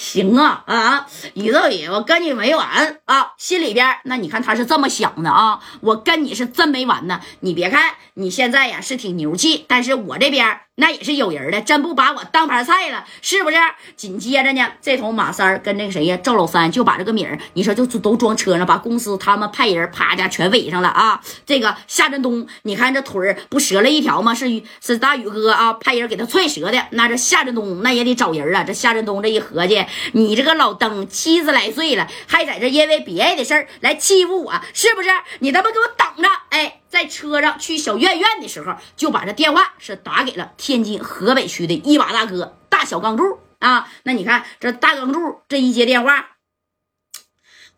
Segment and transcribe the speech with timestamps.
[0.00, 3.32] 行啊啊，宇宙里我跟你没完啊！
[3.36, 7.20] 心里边那你看他是这么想的啊，我跟你是真没完呢。
[7.40, 10.60] 你别看你现在呀是挺牛气，但是我这边。
[10.80, 13.56] 那也是有人的，真不把我当盘菜了，是不是？
[13.96, 21.20] 紧接着呢，这头马三跟那个谁呀，赵老三就把这个米儿，你说就都装车上，把公司他们派人啪家全围上了啊！
[21.44, 24.34] 这个夏振东，你看这腿儿不折了一条吗？
[24.34, 26.82] 是是大宇哥啊，派人给他踹折的。
[26.92, 28.64] 那这夏振东那也得找人啊。
[28.64, 35.10] 这夏振东这一合计，你这个老登七十来岁了，还在这因为别人的事儿来欺负我，是不是？
[35.40, 36.28] 你他妈给我等着！
[36.48, 36.79] 哎。
[36.90, 43.88] 在车上去小院院的时候，就把这电话是打给了天津河北区的一把大哥大小钢柱啊。
[44.02, 46.36] 那你看这大钢柱这一接电话，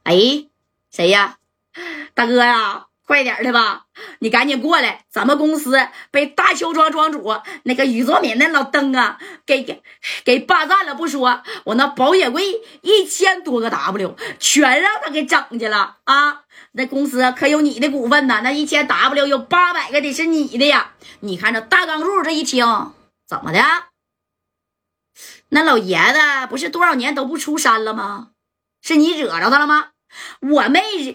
[0.02, 0.48] 哎，
[0.90, 1.36] 谁呀？
[2.14, 3.84] 大哥呀，快点的吧，
[4.20, 5.76] 你赶紧过来，咱们公司
[6.10, 7.30] 被大邱庄庄主
[7.64, 9.82] 那个宇作敏那老登啊给给
[10.24, 16.44] 给霸占了不说，我那保险柜一千多个 W 全让他给整去了啊。
[16.72, 18.40] 那公司可有你的股份呢？
[18.42, 20.92] 那一千 W 有八百个得是你的呀！
[21.20, 22.64] 你看这大钢柱这一听，
[23.28, 23.60] 怎么的？
[25.50, 28.28] 那老爷子不是多少年都不出山了吗？
[28.80, 29.88] 是你惹着他了吗？
[30.40, 31.14] 我没惹，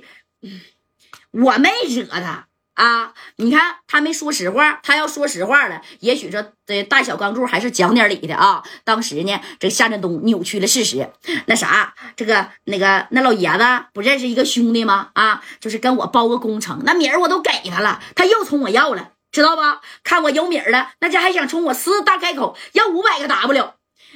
[1.32, 2.48] 我没惹他。
[2.78, 8.62] 啊，你看他没说实话，他要说实话了，也许这这大小钢柱还是讲点理的啊。
[8.84, 11.10] 当时呢，这夏振东扭曲了事实，
[11.48, 15.10] 那啥，这个那个那老爷子不认识一个兄弟吗？
[15.14, 19.62] 啊，就是跟我包个工程，那米儿我都给他了，他又冲我要了，知道不？
[20.04, 23.74] 看我有米儿了，那家还想冲我狮子大开口要五百个 W，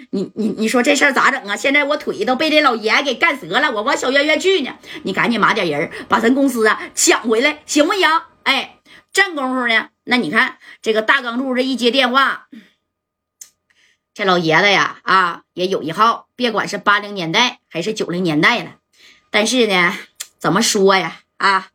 [0.10, 1.56] 你你你说这事儿咋整啊？
[1.56, 8.10] 现在我腿都被这老爷给干折了，我往小院院去呢，你赶紧码点人，把咱公司啊抢回来，行不行？
[8.44, 8.80] 哎，
[9.14, 9.90] 正功夫呢？
[10.04, 12.48] 那你看这个大钢柱这一接电话，
[14.14, 18.76] 这老爷子呀啊也有一号，别管是八零年代还是九零年代了。
[19.30, 19.96] 但是呢，
[20.40, 21.20] 怎么说呀？
[21.38, 21.70] 啊，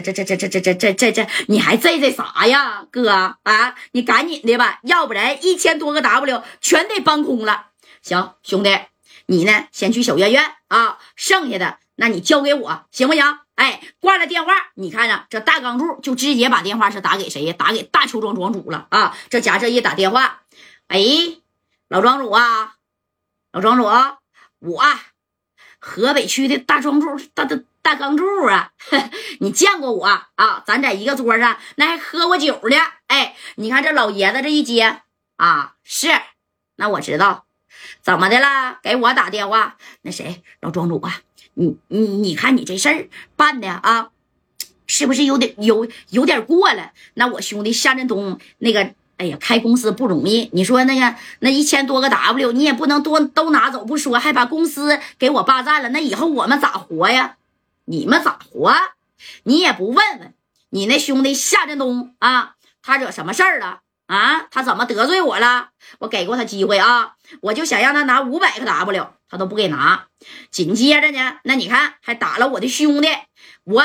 [0.00, 3.10] 这这这这这这这这这这，你还在这啥呀，哥
[3.42, 3.74] 啊？
[3.92, 7.66] 你赶紧的吧，要不然一千多个 W 全得搬空了。
[8.02, 8.78] 行，兄弟，
[9.26, 13.38] 你呢先去小院院啊，剩下的那你交给我，行不行？
[13.54, 17.54] 哎，挂了电话，你看着这大钢柱就直接把电话是打给谁呀？
[17.56, 19.16] 打给大邱庄庄主了啊！
[19.30, 20.42] 这家这一打电话，
[20.88, 21.00] 哎，
[21.88, 22.74] 老庄主啊，
[23.52, 24.82] 老庄主，我
[25.78, 28.70] 河北区的大庄主，大大大钢柱啊，
[29.40, 30.62] 你见过我啊？
[30.66, 32.76] 咱在一个桌上那还喝过酒呢。
[33.08, 35.02] 哎，你看这老爷子这一接
[35.36, 36.08] 啊，是，
[36.76, 37.44] 那我知道，
[38.00, 38.78] 怎么的了？
[38.82, 41.20] 给我打电话，那谁，老庄主啊？
[41.52, 44.08] 你你你看你这事儿办的啊，
[44.86, 46.92] 是不是有点有有点过了？
[47.12, 50.48] 那我兄弟夏振东那个，哎呀，开公司不容易。
[50.54, 55.90] 你说那个那一千多个 W，你也不能多都拿走不说，还把公司给我霸占了。
[55.90, 57.36] 那以后我们咋活呀？
[57.84, 58.74] 你们咋活？
[59.44, 60.34] 你也不问问
[60.68, 63.80] 你那兄弟夏振东啊，他惹什么事儿了？
[64.06, 65.70] 啊，他怎么得罪我了？
[66.00, 70.08] 我给过他机会啊，我就想让他拿五百个 W，他都不给拿。
[70.50, 73.08] 紧接着呢，那你看还打了我的兄弟。
[73.64, 73.82] 我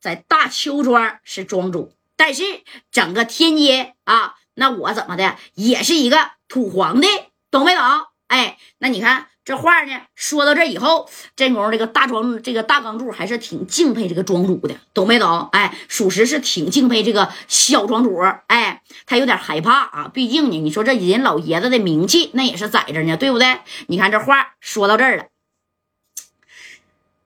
[0.00, 7.08] 在大邱庄是庄主，但是整个天津啊，那我怎么的也是一个土皇帝，
[7.50, 7.82] 懂没懂？
[8.28, 9.28] 哎，那你看。
[9.44, 15.48] 这话呢，说到这以后，真公这个大庄这个大钢柱还是挺敬佩这个庄主的，懂没懂？
[15.50, 18.20] 哎，属实是挺敬佩这个小庄主。
[18.46, 23.58] 哎，他有点害怕啊，毕竟呢，你说这人老爷子的名气那也是在这呢，对不对？
[23.88, 25.24] 你看这话说到这儿了，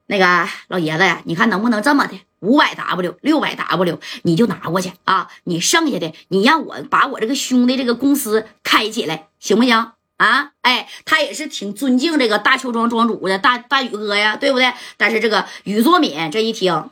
[0.07, 9.91] 那个老爷子呀，你看能不能这么的，五百 W、六百 W，你就拿过去啊，你剩下的你让我把我这个兄弟这个公司开起来，行不行？
[10.17, 14.73] 啊，哎，他也是挺尊敬这个大邱庄庄主的大大宇哥呀，对不对？
[14.97, 16.89] 但是这个宇作敏这一听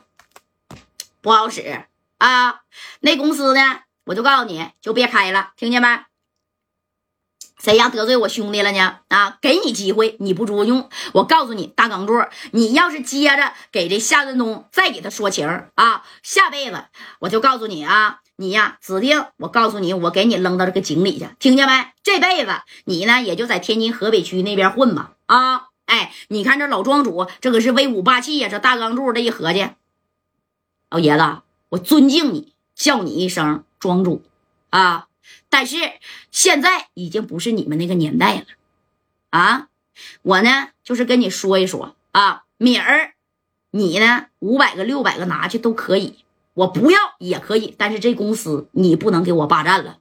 [1.20, 1.84] 不好使
[2.18, 2.62] 啊，
[3.00, 5.88] 那公司呢，我就告诉你就别开了，听见没？
[7.58, 9.00] 谁要得罪我兄弟了呢？
[9.08, 16.84] 啊，给你机会你不中用，我告诉你大钢柱，你要是接着给这夏振东再给他说情啊，下辈子
[17.18, 18.20] 我就告诉你啊。
[18.38, 21.72] 你呀，指定我告诉你，我给你扔到这个井里去，听见没？
[22.02, 22.52] 这辈子
[22.84, 25.14] 你呢，也就在天津河北区那边混吧。
[25.24, 28.48] 啊，哎，你看这老庄主，这可是威武霸气呀！
[28.50, 29.70] 这大钢柱这一合计，
[30.90, 31.38] 老爷子，
[31.70, 34.22] 我尊敬你，叫你一声庄主
[34.68, 35.08] 啊。
[35.48, 35.76] 但是
[36.30, 38.44] 现在已经不是你们那个年代了
[39.30, 39.68] 啊。
[40.20, 43.14] 我呢，就是跟你说一说啊，米儿，
[43.70, 46.18] 你呢，五百个、六百个拿去都可以。
[46.56, 49.98] 我不要也可以，但是这公司你不能给我霸占了。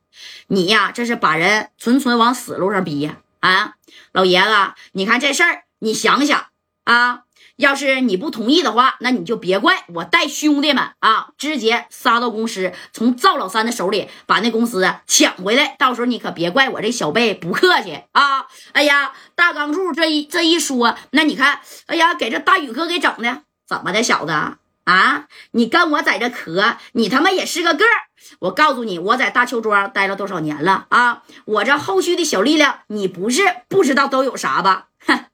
[0.47, 3.17] 你呀，这是把人纯纯往死路上逼呀！
[3.41, 3.75] 啊，
[4.13, 4.49] 老爷子，
[4.93, 6.47] 你看这事儿你想想
[6.85, 7.21] 啊。
[7.57, 15.73] 要是你不同意的话，那你就别怪我带兄弟们啊，直接杀到公司，从赵老三的手里把那公司抢回来。
[15.79, 18.47] 到时候你可别怪我这小贝不客气啊！
[18.73, 24.33] 哎呀，大钢柱这一这一说，那你看，哎呀，给这大宇哥给整的怎么的，小子
[24.85, 25.27] 啊？
[25.51, 28.09] 你跟我在这磕，你他妈也是个个儿！
[28.39, 31.23] 我告诉你，我在大邱庄待了多少年了啊？
[31.45, 34.87] 我这后续的小力量，你不是不知道都有啥吧？
[35.05, 35.25] 哼！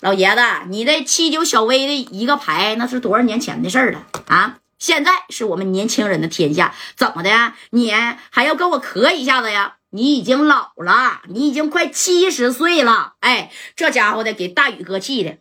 [0.00, 4.58] 老爷子，你这七九小威的一个牌，那是多少年前的事儿了啊！
[4.78, 7.54] 现在是我们年轻人的天下，怎么的？
[7.70, 7.90] 你
[8.30, 9.76] 还要跟我磕一下子呀？
[9.90, 13.14] 你已经老了，你已经快七十岁了。
[13.20, 15.38] 哎，这家伙的给大宇哥气的。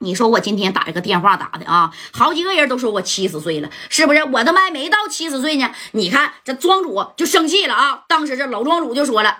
[0.00, 4.22] 你说我今天打这个电话打的啊，好几个人都说我七十岁了，是不是？
[4.24, 5.72] 我他妈没到七十岁呢。
[5.92, 8.04] 你看这庄主就生气了啊！
[8.08, 9.38] 当时这老庄主就说了。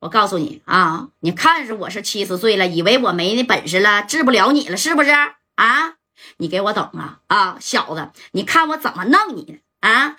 [0.00, 5.94] 我告诉你啊，你看着我是七十岁了，以为我没那本事了，治不了你了，是不是啊？
[6.38, 10.16] 你给我等啊啊，小子，你看我怎么弄你啊！